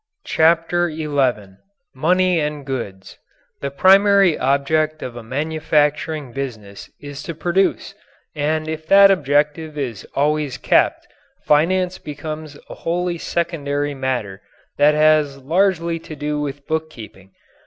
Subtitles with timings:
[0.25, 1.57] CHAPTER XI
[1.93, 3.19] MONEY AND GOODS
[3.59, 7.93] The primary object of a manufacturing business is to produce,
[8.33, 11.07] and if that objective is always kept,
[11.43, 14.41] finance becomes a wholly secondary matter
[14.79, 17.33] that has largely to do with bookkeeping.